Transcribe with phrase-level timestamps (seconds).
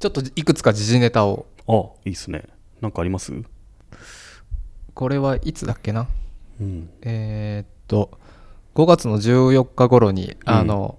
[0.00, 1.46] ちょっといくつか時事ネタを。
[1.68, 2.44] あいいっすね。
[2.80, 3.34] なんかあります？
[4.94, 6.08] これはいつだっけな？
[6.58, 6.88] うん。
[7.02, 8.18] えーっと
[8.74, 10.36] 5月の14日頃に、うん。
[10.46, 10.98] あの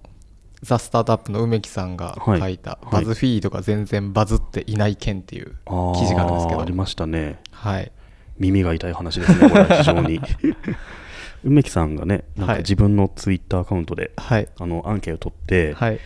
[0.62, 2.40] ザ・スタートアップの梅木さんがはい。
[2.40, 2.92] 書いた、はい。
[2.92, 5.48] バズフィードが全然バズっていない件っていう
[5.96, 6.62] 記事があるんですけど。
[6.62, 7.40] ありましたね。
[7.50, 7.92] はい。
[8.38, 10.22] 耳が痛い話ですねこれは非常に
[11.44, 12.62] 梅木さんがねなんかはい。
[12.62, 14.48] 自分のツイッターアカウントで、はい。
[14.60, 16.00] あのアンケートを取って、はい。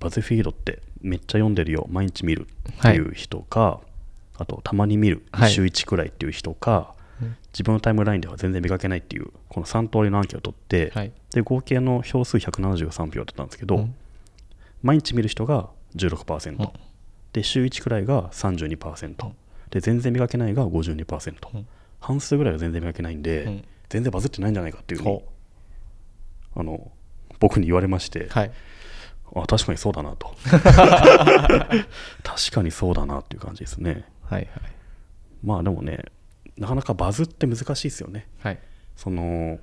[0.00, 1.86] バズフィードってめっちゃ読んでるよ。
[1.90, 2.46] 毎日見る
[2.78, 3.80] っていう人か、
[4.36, 5.50] あとたまに見るはい。
[5.50, 7.36] 週1くらいっていう人か、うん。
[7.52, 11.12] 自分のタイムラインでは全然見かけないっていうこの3通りのアンケートを取って、はい。
[11.30, 13.94] で合計の票数173票だったんですけど、うん。
[14.82, 16.70] 毎日見る人が16%、うん。
[17.32, 19.36] で週1くらいが32%、うん。
[19.70, 21.66] で全然見かけないが52%、うん。
[22.00, 23.64] 半数ぐらいが全然見かけないんで、うん。
[23.88, 25.24] 全然バズってないんじゃないかっていうふうにほ
[26.56, 26.90] あの
[27.40, 28.50] 僕に言われまして、うはい
[29.34, 30.34] あ確かにそうだなと。
[32.22, 34.04] 確かにそうだなっていう感じですね。
[34.24, 34.50] はいはい。
[35.42, 36.04] まあでもね
[36.56, 38.28] なかなかバズって難しいですよね。
[38.40, 38.58] はい。
[38.96, 39.58] その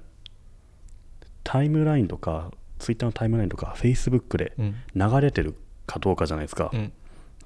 [1.44, 4.76] タイムラインとかツイッターのタイムラインとかフェイスブックでうん。
[4.96, 6.94] 流れてるかどうかじゃないですか、うん。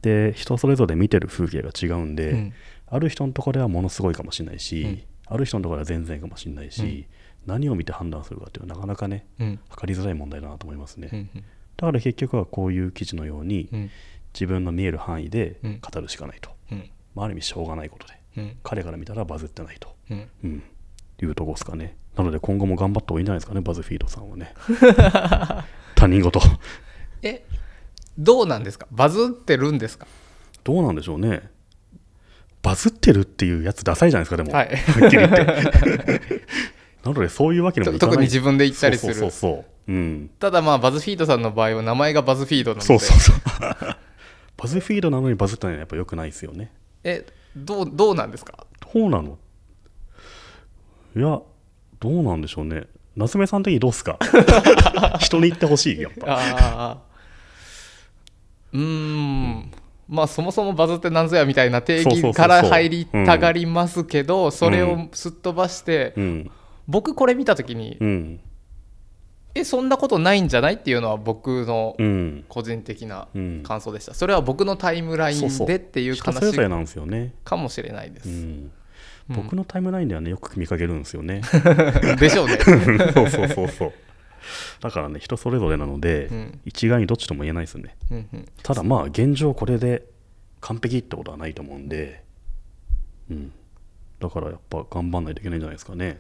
[0.02, 2.54] で人それぞれ見てる風景が違うんで、うん。
[2.88, 5.04] ある人のところではものすごいかもしれないし、うん。
[5.28, 7.08] ある人のところでは全然かもしれないし、
[7.46, 9.60] 何を見て判断するかっていうのはなかなかねうん。
[9.70, 11.30] 測りづらい問題だなと思いますね、うん
[11.80, 13.90] だから結局はこういう記事のように、うん。
[14.34, 15.80] 自分の見える範囲でうん。
[15.80, 16.90] 語るしかないと、うん。
[17.16, 18.14] まあ、ある意味しょうがないことで。
[18.38, 18.58] うん。
[18.64, 20.28] 彼から見たらバズってないと、うん。
[20.44, 20.64] うん、
[21.22, 21.96] いうとこですかね。
[22.16, 24.54] なので今後も頑張った方がいいんじゃないですかねバズフィードさんはね。
[25.96, 26.40] 他人事。
[27.24, 27.44] え
[28.18, 28.88] どうなんですか？
[28.92, 30.06] バズってるんですか？
[30.64, 31.50] どうなんでしょうね。
[32.62, 34.76] バズってるっていうやつダサいじゃないですかでも、はい。
[34.76, 36.42] はっきり言って
[37.04, 38.16] なのでそういうわけにもいかない。
[38.16, 39.14] 特に自分で言ったりする。
[39.14, 39.92] そうそうそうそう。
[39.92, 40.30] うん。
[40.40, 42.86] ただまあバズフィードさんの場合は名前がバズフィードなので。
[42.86, 43.40] そうそうそう
[44.58, 46.72] バズフィードなのにバズったのはやっぱ良くないですよね。
[47.04, 48.66] えどうどうなんですか？
[48.94, 49.38] どうなの？
[51.16, 51.42] いや
[52.00, 52.84] どうなんでしょうね。
[53.16, 54.20] 夏目さん的にどうっすか？
[55.20, 56.34] 人に言ってほしいやっぱ。
[56.34, 56.40] あ
[56.70, 56.98] あ
[58.74, 59.72] うーん。
[60.10, 66.52] まあそもそもバズってなんぞやみたいな定義から入りたがりますけどそれをすっ飛ばして、うん
[66.90, 68.40] 僕これ見た時に、うん。
[69.56, 72.46] えそんなことないんじゃないっていうのは僕のうん。
[72.50, 73.64] 個人的なうん。
[73.64, 74.16] 感想でした。
[74.16, 75.68] それは僕のタイムライそうそう。
[75.68, 78.72] ンでっていう話なんですよね、かもしれないです、うん、
[79.30, 81.42] 僕のタイムラインではねよく見かけるんですよね。
[82.20, 82.58] でしょうね、
[83.14, 83.94] そうそうそうそう。
[84.82, 86.60] だからね人それぞれなので、うん。
[86.66, 87.96] 一概にどっちとも言えないですよね。
[88.10, 88.46] うんうん。
[88.64, 90.06] ただまあ現状これで
[90.60, 92.24] 完璧ってことはないと思うんで。
[93.30, 93.52] うん。
[94.20, 96.20] だからやっぱ頑張んないといけないんじゃないですかね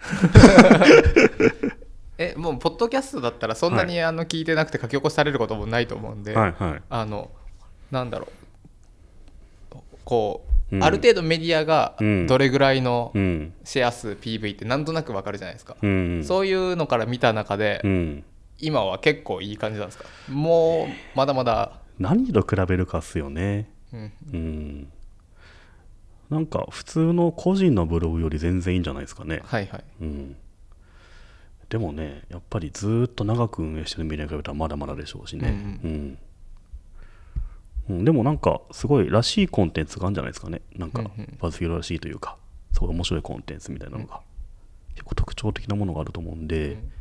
[2.18, 6.82] えもうポッドキャストだったらそんなにあの聞いてなくて書き起こされることもないと思うんで、はいはい。
[6.90, 7.30] あの
[7.90, 8.28] なんだろ
[9.72, 9.76] う。
[10.04, 10.84] こう、うん。
[10.84, 13.52] ある程度メディアがうんどれぐらいのうん。
[13.64, 16.24] シェア数 PV ってなんとなくわかるじゃないですか、うん。
[16.24, 18.24] そういうのから見た中で、うん
[18.62, 24.92] 今は結構いい感じなんですかもうまだまだ、何と比べるかっすよねうん、うん
[26.30, 29.42] なんか普通の個人のブログより全然いいんじゃないですかね。
[29.44, 29.84] はいはい。
[30.00, 30.36] うん。
[31.68, 35.48] でもねやっぱりずーっと長く運営してるメディアに比べたらまだまだでしょうしね。
[35.84, 36.18] うん、
[37.88, 38.04] うん。
[38.04, 40.62] でもなんかすごいらしいコンテンツがあるんじゃないですかね。
[40.76, 41.38] なんかうんうん。
[41.40, 42.36] バズフィードらしいというか
[42.72, 44.20] すごい面白いコンテンツみたいなのが、
[44.94, 46.92] 結構特徴的なものがあると思うんで、うん。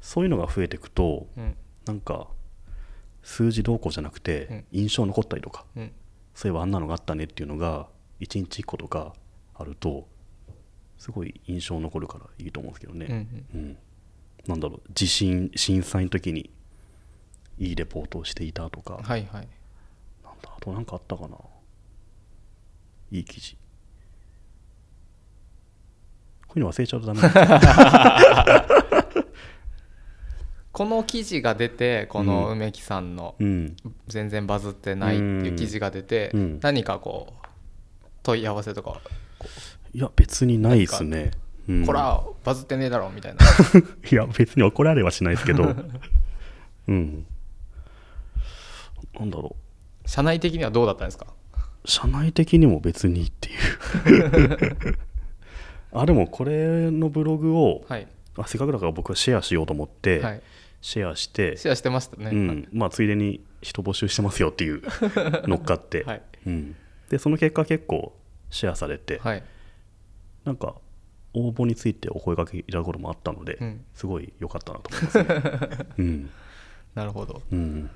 [0.00, 1.56] そういうのが増えていくとうん。
[1.86, 2.28] なんか
[3.22, 4.64] 数字どうこうじゃなくて、うん。
[4.70, 5.92] 印象残ったりとかうん。
[6.34, 7.88] そういえばあんなのがあったねっていうのが
[8.20, 9.14] 1日1個とか
[9.54, 10.08] あると
[10.98, 13.66] すごい印象残るからいいと思うんですけどね、うんうん。
[13.66, 13.78] うん。
[14.46, 16.50] なんだろう地震震災の時に
[17.58, 19.28] いいレポートをしていたとか、なんはい。
[19.30, 19.48] はい
[20.42, 21.36] だあと何かあったかな。
[23.10, 23.56] いい記事。
[26.46, 27.20] こういうの忘れちゃうとダメ
[30.72, 33.76] この記事が出てこの梅木さんのうん。
[34.08, 36.60] 全然バズってないっていう記事が出て、うん。
[36.60, 37.46] 何かこう
[38.22, 39.00] 問い合わせとか、
[39.92, 41.32] いや別にないですね、
[41.68, 41.86] うん。
[41.86, 43.44] こらバズってねえだろみたいな。
[44.10, 45.74] いや別に怒られはしないですけど。
[46.88, 47.26] うん。
[49.18, 49.56] なんだろ
[50.04, 50.08] う。
[50.08, 51.26] 社内的にはどうだったんですか？
[51.84, 53.52] 社内的にも別にってい
[54.90, 54.98] う。
[55.92, 58.06] あでもこれのブログをはい、
[58.36, 60.42] あせっかくだから僕はシェアしようと思って、はい、
[60.80, 62.68] シェアして、シェアしてましたね、うん。
[62.72, 64.82] まあ、ついでに人募集してますよっていう
[65.48, 66.22] 乗っかって、はい。
[66.46, 66.76] うん、
[67.10, 68.16] でその結果結構
[68.48, 69.42] シェアされて、はい。
[70.44, 70.76] なんか
[71.34, 73.84] 応募についてお声掛けいただくこともあったので、うん。
[73.94, 75.86] すごい良かったなと思いますね。
[75.98, 76.30] うん。
[76.94, 77.42] なるほど。
[77.52, 77.90] うん、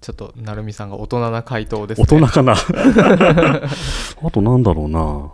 [0.00, 2.54] ちょっと成美さんが大人な回答です大ね人かな。
[4.22, 5.32] あとなんだろうな。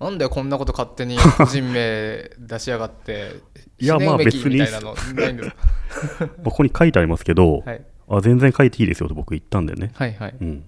[0.00, 3.36] なんでこんなこと勝手に個人名出しやがって
[3.78, 4.60] いやまあ別に。
[6.44, 7.84] ここに書いてありますけど、はい。
[8.08, 10.34] あ全然書いていいですよと僕言ったんでね、はいはい。
[10.40, 10.64] うん、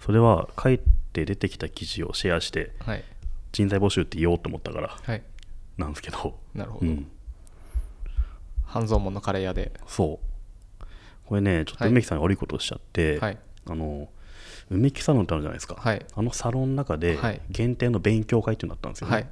[0.00, 0.78] それは書い
[1.12, 3.04] て出てきた記事をシェアしてはい。
[3.52, 5.22] 人材募集って言おうと思ったからはい。
[5.76, 7.06] なんですけど、なるほど、うん、
[8.64, 9.72] 半蔵門のカレー屋で。
[9.86, 10.84] そう。
[11.26, 13.38] これねちょっとはい梅木さんが悪いことをしちゃって、はい。
[13.68, 14.08] あの
[14.70, 16.04] 梅木サロンってあるじゃないですか、はい。
[16.14, 17.40] あのサロンの中ではい。
[17.50, 19.26] 限定の勉強会っていうのがあったんですよね、はい。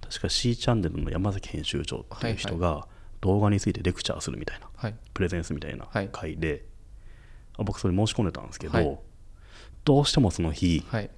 [0.00, 2.86] 確か C チャンネルの山崎編集長っていう人が
[3.20, 4.68] 動画についてレクチャーするみたいな。
[4.76, 4.94] はい。
[5.12, 6.08] プレゼンスみたいなはい。
[6.12, 6.64] 会で、
[7.58, 8.98] あ僕それ申し込んでたんですけど、はい
[9.84, 11.10] どうしてもその日はい。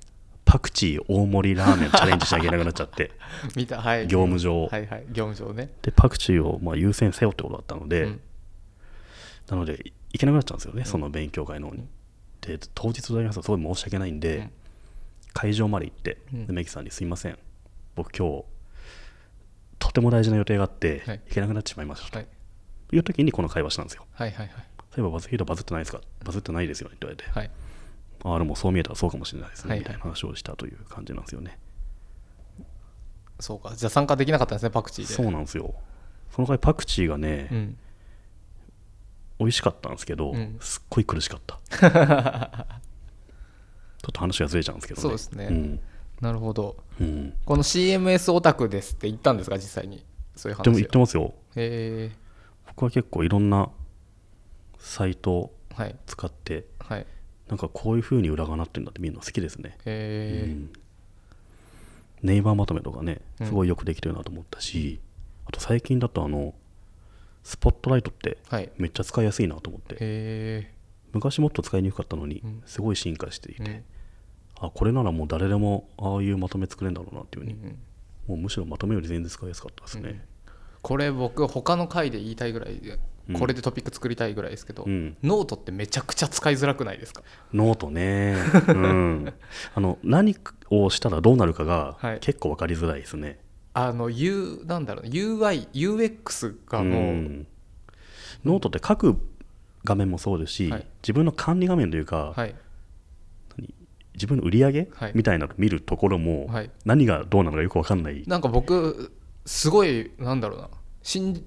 [0.44, 3.10] パクチー大盛りラーメンチャレンジしなきゃいけなくなっちゃって。
[3.56, 4.06] 見たはい。
[4.06, 4.66] 業務上。
[4.66, 5.04] はいはい。
[5.12, 5.70] 業務上ね。
[5.82, 8.20] でパクチーをまあ優先せよってことだったので、うん。
[9.48, 11.86] なのでい行けなくなっちゃうんですよね、その勉強会の方に。
[12.42, 14.50] で当日でありますとすごい申し訳ないんで、うん。
[15.32, 17.38] 会場まで行って、メキさんに「すいません。
[17.94, 18.44] 僕今日
[19.78, 21.20] とても大事な予定があって、はい。
[21.28, 22.18] 行けなくなってしまいました」と。
[22.18, 22.26] はい。
[22.94, 24.04] いう時にこの会話したんですよ。
[24.12, 24.64] はいはいはい。
[24.90, 26.00] そういえばバズフィードバズってないですか？
[26.24, 27.50] バズってないですよねって言われて、はい
[28.24, 29.78] ああでもそう見えたらそうかもしれないですね、はい。
[29.80, 31.58] みたいな話をしたという感じなんですよね。
[33.40, 33.74] そうか。
[33.74, 35.12] じゃあ参加できなかったんですねパクチーで。
[35.12, 35.74] そうなんですよ。
[36.30, 37.76] その回パクチーがね、うん。
[39.40, 40.56] 美味しかったんですけど、うん。
[40.60, 41.58] すっごい苦しかった。
[44.02, 45.02] ちょっと話がずれちゃうんですけどね。
[45.02, 45.46] そうですね。
[45.48, 45.80] ん。
[46.20, 46.76] なるほど。
[47.00, 47.34] うん。
[47.44, 50.04] この CMS オタクですって言ったんですか実際に。
[50.36, 51.34] そういう話でも言ってますよ。
[51.56, 52.16] へえ
[52.68, 53.68] 僕は結構いろんな
[54.78, 55.96] サイトをはい。
[56.06, 57.06] 使って、はい
[57.52, 59.76] なんかこういう風に裏がなってるんだって見るの好きですね。
[59.84, 60.72] へえうん。
[62.22, 63.46] ネイバーまとめとかね、うん。
[63.46, 65.00] すごいよくできてるなと思ったし、
[65.44, 66.54] あと最近だとあの、
[67.42, 68.38] スポットライトって
[68.78, 70.72] めっちゃ使いやすいなと思って、え
[71.12, 73.84] 昔もっと使いにくかったのにうん、すごい進化していて、うん。
[74.58, 77.78] あ、これならもう誰でもああいうまとめ作れるんだろうなっていうふうに、うん。
[78.28, 80.24] もうむしろまとめより全然使いやすかったですね。
[80.80, 82.80] これ僕他の回で言いたいぐらい
[83.38, 85.16] これでトピック作りたいぐらいですけど、うん。
[85.22, 87.22] ノートってめちゃくちゃ使いづらくないですか？
[87.52, 88.34] ノートね、
[88.68, 89.32] うん、
[89.74, 90.36] あの何
[90.70, 92.18] をしたらどうなるかがはい。
[92.20, 93.38] 結構分かりづらいですね。
[93.74, 97.46] あの U なんだろう UI UX がもう、ん。
[98.44, 99.16] ノートって書く
[99.84, 100.86] 画面もそうですし、はい。
[101.02, 102.54] 自分の管理画面というか、はい。
[104.14, 105.12] 自分の売り上げ、はい。
[105.14, 106.70] みたいなのを見るところも、はい。
[106.84, 108.22] 何がどうなのかよく分かんない。
[108.26, 109.10] なんか僕
[109.46, 110.68] すごいなんだろうな
[111.02, 111.42] 新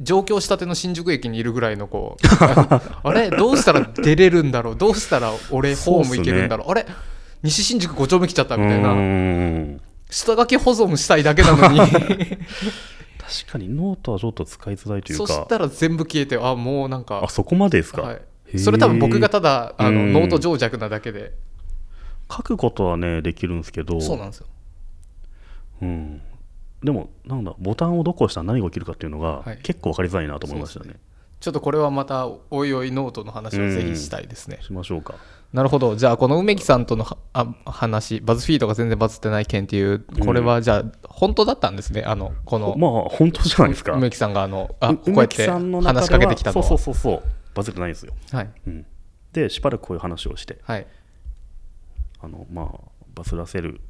[0.00, 2.26] 上京したての新宿駅にいるぐらいのこう
[3.04, 4.76] あれどうしたら出れるんだろう？
[4.76, 6.70] どうしたら俺ホーム行けるんだろう？
[6.70, 6.86] あれ
[7.42, 9.78] 西新宿5丁目来ちゃったみたいうな
[10.10, 11.80] 下書き保存したいだけなのに。
[13.30, 18.18] 確かにノートはちょっと使いづらいというそかしたら全部消えてあもうなんかあそこまでですか、は
[18.52, 21.32] い、それ多分僕がただあのうんノート情弱なだけで。
[22.28, 24.00] 書くことはねできるんですけど。
[24.00, 24.46] そうなんですよ。
[25.82, 26.22] うん、
[26.82, 29.58] でもなんだボタンをどこを押したら何が起きるかっていうのが、はい。
[29.62, 30.94] 結構分かりづらいなと思いましたね。
[31.40, 35.14] ちょっとこれはまたおいおいノートの話をぜひしたいですね、しましょうか。
[35.52, 35.96] なるほど。
[35.96, 42.02] じゃあこの梅木さんとのはあ話 BuzzFeed が全然バズってない件っていうこれはじゃあ本当だったんですね？
[42.02, 43.92] あのこのまあ本当じゃないですか。
[43.94, 46.66] 梅木さんがあのあうこうやって話しかけてきたのは。
[46.66, 47.22] そうそうそうそう。
[47.54, 48.50] バズってないんですよ、はい。
[48.66, 48.86] うん、
[49.32, 50.58] でしばらくこういう話をして。
[50.62, 50.86] はい。
[52.20, 52.80] あのまあ
[53.14, 53.80] バズらせる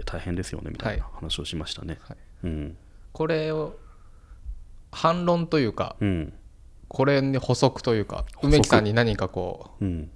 [0.00, 2.16] って大変ですよねみたいな話をしましたね、はい。
[2.44, 2.76] うん。
[3.12, 3.78] これを
[4.92, 6.32] 反論というかうん。
[6.88, 8.46] これに補足というか足。
[8.46, 10.10] 梅木さんに何かこうん。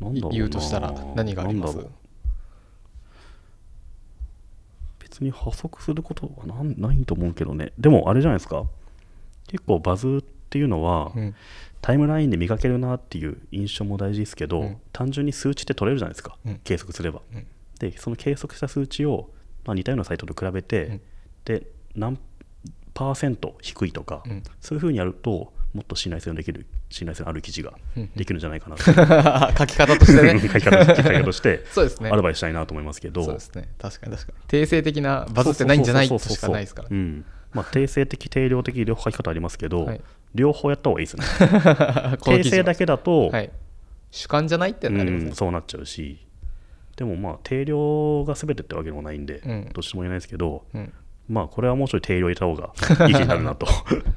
[0.00, 0.36] なんだろうな。
[0.36, 1.78] 言うとしたら何があります？
[5.00, 7.72] 別に補足することはないと思うけどね。
[7.78, 8.64] でもあれじゃないですか。
[9.46, 11.34] 結構バズっていうのは、う、うん。
[11.80, 14.76] タイムラインで見かけるなっていう印象も大事ですけど、うん。
[14.92, 16.60] 単純に数値って取れるじゃないですか、うん。
[16.62, 17.46] 計測すれば、うん
[17.78, 19.30] でその計測した数値を、
[19.64, 21.00] まあ、似たようなサイトと比べて、うん。
[21.44, 22.18] で何
[22.94, 24.42] パーセント低いとか、うん。
[24.60, 28.82] そういうふうにやるともっと信頼性のできる信頼性のある記事がうんできるんじゃないかなと。
[29.58, 30.40] 書き方としてね。
[30.40, 31.64] 書き方書き方として
[32.10, 33.22] アドバイスしたいなと思いますけど。
[33.24, 33.68] そうですね。
[33.78, 34.38] 確かに確かに。
[34.48, 36.88] 定性的なバズってないんじゃないとしかないですから。
[36.88, 37.24] ねうん。
[37.52, 40.00] まあ、定性的定量的両方書き方ありますけど、はい。
[40.34, 41.24] 両方やった方がいいですね。
[42.24, 43.50] 定性だけだと、はい。
[44.10, 45.30] 主観じゃないってなりますね。
[45.30, 46.18] うん、そうなっちゃうし
[46.98, 49.70] でもまあ定量が全てってわけでもないんで、うん。
[49.72, 50.92] どっちとも言えないですけどうん。
[51.28, 52.72] まあこれはもうちょい定量入れた方が
[53.06, 53.66] いい気になるなと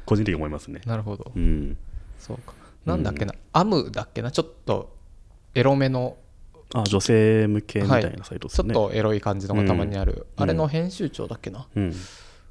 [0.05, 0.81] 個人的に思いますね。
[0.85, 1.31] なるほど。
[1.35, 1.77] うん。
[2.17, 2.53] そうか。
[2.85, 3.35] なんだっけな。
[3.53, 4.31] アムだっけな。
[4.31, 4.97] ちょっと
[5.53, 6.17] エロめの。
[6.73, 10.43] あ女性向けみたいなサイトですね、ちょっとエロい感じのがたまにある、うん。
[10.43, 11.93] あれの編集長だっけな、うん。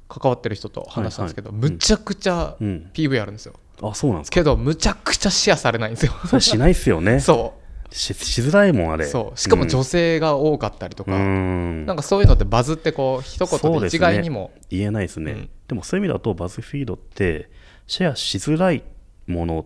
[0.07, 1.71] 関わってる人と話したんですけど、はいはい。
[1.71, 2.91] むちゃくちゃうん。
[2.93, 4.35] PV あるんですよ、あそうなんですか。
[4.35, 6.13] けどむちゃくちゃシェアされないんですよ。
[6.27, 7.19] それしないっすよね。
[7.21, 7.55] そ
[7.91, 9.05] ししづらいもんあうれ。
[9.05, 9.39] そう。
[9.39, 11.85] しかも女性が多かったりとうか、ん。
[11.85, 14.51] なんかそういうのってバズってこう一言で一概にも。
[14.69, 15.49] 言えないですね、うん。
[15.67, 17.49] でもそういう意味だとバズフィードって
[17.87, 18.83] シェアしづらい
[19.27, 19.65] もの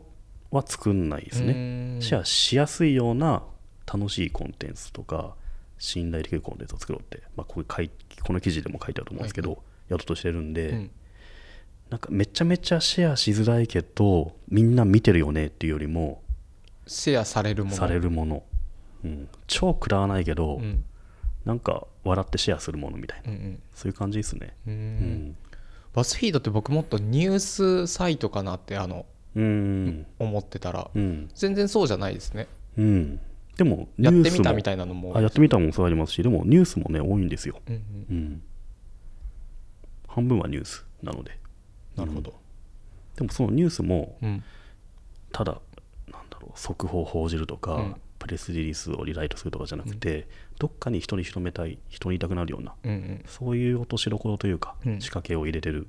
[0.52, 1.54] は作んないですね。
[1.54, 3.44] ねシェアしやすいような
[3.86, 5.36] 楽しいコンテンツとか
[5.78, 7.92] 信頼できるコンテンツを作ろうって、まあ、これ書い
[8.24, 9.60] この記事でも書いてあると思うんですけど、はい。
[9.90, 10.92] やろうとしてるんで、うん。
[11.90, 16.24] なんかめちゃめちゃシェアしづらいけどみんな見てるよねっていうよりも
[16.88, 17.76] シェアされるもの。
[17.76, 18.44] されるもの、
[19.04, 20.84] うん、超食らわないけど、うん。
[21.46, 23.32] なんか笑ってシェアするものみたいな。
[23.32, 23.62] うんうん。
[23.74, 24.56] そういう感じですね。
[24.68, 24.78] ううん。
[25.30, 25.38] ん
[25.94, 30.06] バズフィードって僕もっとニュースサイトかなってあのうん。
[30.20, 32.48] 思ってたらうん、全然そうじゃないですね。
[32.78, 33.20] うん、
[33.58, 35.16] でもやってみたニュースもみたいなのも。
[35.16, 37.82] あやってみたもそうありますしでもニュースもね多いんですよ、うんうん。
[38.10, 38.42] うん、
[40.08, 41.38] 半分はニュースなので。
[41.96, 42.34] なるほど。
[43.16, 44.44] でもそのニュースもうん。
[45.32, 45.60] ただ
[46.46, 47.96] ろう速報を報じるとか、うん。
[48.18, 53.24] プレスリリースをリライトするとかじゃなくて、どっかに人に広めたい人に言いたくなるようなうんうん。
[53.28, 55.02] そういう落としどころというか、うん。
[55.02, 55.88] 仕掛けを入れてる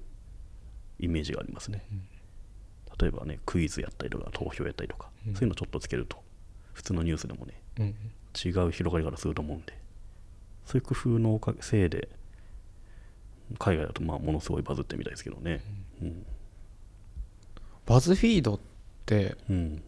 [0.99, 1.85] イメージがありますね、
[3.01, 5.35] 例えばねクイズやったりとか投票やったりとか、うん。
[5.35, 6.19] そういうのちょっとつけると
[6.73, 7.95] 普通のニュースでもねうん
[8.45, 9.79] 違う広がり方すると思うんで
[10.67, 12.09] そういう工夫のおかげせいで
[13.59, 15.63] 海外だとまあものすごいバズってみたいですけどね。
[16.03, 16.27] うん、
[17.87, 18.61] バズフィードっ
[19.07, 19.83] てうん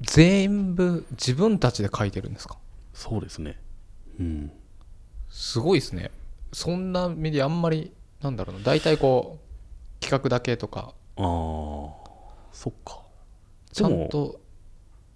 [0.00, 2.58] 全部自分たちで書いてるんですか？
[2.94, 3.58] そうですね。
[4.18, 4.52] うん。
[5.28, 6.10] すごいですね。
[6.52, 8.64] そんなメディアあんまりなんだろうな。
[8.64, 10.94] 大体こう企画だけとか。
[11.16, 11.24] ああ
[12.52, 13.02] そっか。
[13.72, 14.40] ちゃんと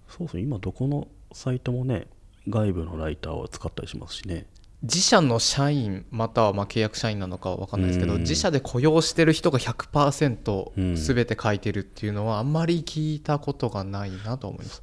[0.09, 0.43] そうですね。
[0.43, 2.07] 今どこのサイトもね
[2.49, 4.47] 外部のライターを使ったりしますしね
[4.83, 8.21] 自社の社員またはまあ契約社員なのかは分かんないですけどうん。
[8.21, 9.65] 自社で雇用してる人がうん。
[9.65, 14.83] 100%全て書いてるっていうのはあんまり聞いたことがないなと思います、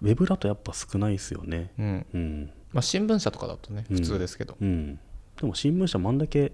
[0.00, 1.72] ウェブだとやっぱ少ないですよね。
[1.78, 2.06] うん。
[2.14, 2.50] うん。
[2.72, 4.98] まあ、新聞社とかだとねうん普通ですけど、うん。
[5.40, 6.52] でも新聞社もあんだけ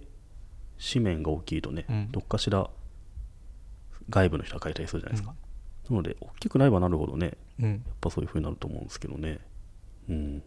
[0.92, 2.08] 紙面が大きいとね、うん。
[2.10, 2.68] どっかしら
[4.10, 5.34] 外部の人が書いたりするじゃないですか、
[5.90, 7.32] なので大きくなればなるほどね。
[7.60, 7.70] うん。
[7.70, 9.38] やっぱそういう風になると思うんですけどね。
[10.08, 10.42] うん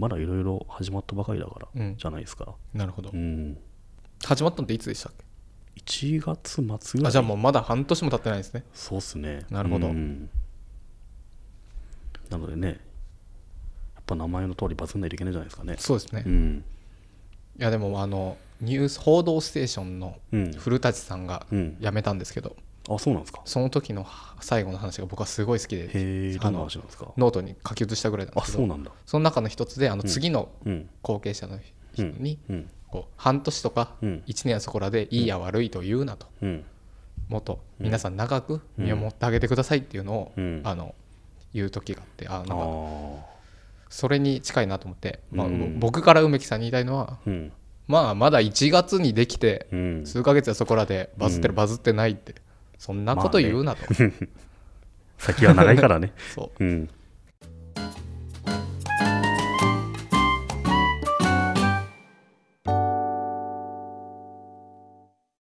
[0.00, 1.96] まだいろいろ始まったばかりだから、うん。
[1.96, 2.54] じゃないですか。
[2.72, 3.10] なるほど。
[3.12, 3.58] うん。
[4.24, 5.24] 始まったのっていつでしたっけ
[5.84, 6.68] ？1月末ぐ
[7.02, 7.08] らい。
[7.08, 8.64] あじゃあもうまだ半年も経ってないですね。
[8.72, 9.44] そうっすね。
[9.50, 9.88] なるほど。
[9.88, 10.30] うん。
[12.30, 15.74] なのでねやっぱ名前の通りバズんないといけないじゃないですかね。
[15.78, 16.64] そうですね、いうん。
[17.58, 20.52] やでもあのニュース「報道ステーション」のうん。
[20.52, 21.76] 古舘さんがうん。
[21.80, 22.56] 辞めたんですけど、
[22.88, 23.42] あそうなんですか？
[23.44, 24.06] その時の
[24.40, 27.12] 最後の話が僕はすごい好きでへえどんなあの話なんですか？
[27.16, 28.90] ノートに書き写したぐらいなんであすけどそうなんだ。
[29.06, 30.88] その中の一つであの次のうん。
[31.02, 31.58] 後継者の
[31.94, 32.70] 人にうん。
[32.88, 34.22] こう半年とかうん。
[34.26, 36.64] 1年はそこらでいいや悪いと言うなとうん。
[37.28, 40.62] もっと皆さん長く見守ってあげてくださいっていうのをうん。
[40.64, 40.94] あの
[41.52, 43.16] 言う時があってあなんあかー。
[43.88, 45.78] それに近いなと思ってまあうん。
[45.78, 47.52] 僕から梅木さんに言いたいのはうん。
[47.86, 50.06] まあまだ1月にできてうん。
[50.06, 52.34] 数ヶ月はそこらでバズってるバズってないって
[52.80, 53.82] そんなこと言うなと。
[55.18, 56.14] 先は長いからね。
[56.34, 56.64] そう。
[56.64, 56.88] うん